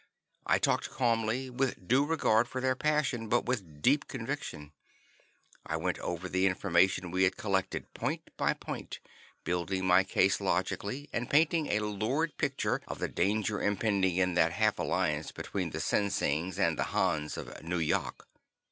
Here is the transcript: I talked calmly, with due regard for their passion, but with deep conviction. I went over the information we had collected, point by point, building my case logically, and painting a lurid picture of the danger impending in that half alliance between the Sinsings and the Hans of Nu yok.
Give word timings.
I 0.47 0.57
talked 0.57 0.89
calmly, 0.89 1.51
with 1.51 1.87
due 1.87 2.03
regard 2.03 2.47
for 2.47 2.59
their 2.59 2.75
passion, 2.75 3.29
but 3.29 3.45
with 3.45 3.83
deep 3.83 4.07
conviction. 4.07 4.71
I 5.63 5.77
went 5.77 5.99
over 5.99 6.27
the 6.27 6.47
information 6.47 7.11
we 7.11 7.21
had 7.21 7.37
collected, 7.37 7.93
point 7.93 8.31
by 8.35 8.53
point, 8.55 8.97
building 9.43 9.85
my 9.85 10.03
case 10.03 10.41
logically, 10.41 11.07
and 11.13 11.29
painting 11.29 11.67
a 11.67 11.81
lurid 11.81 12.35
picture 12.39 12.81
of 12.87 12.97
the 12.97 13.09
danger 13.09 13.61
impending 13.61 14.15
in 14.15 14.33
that 14.33 14.53
half 14.53 14.79
alliance 14.79 15.31
between 15.31 15.69
the 15.69 15.79
Sinsings 15.79 16.57
and 16.57 16.79
the 16.79 16.85
Hans 16.85 17.37
of 17.37 17.61
Nu 17.61 17.77
yok. 17.77 18.27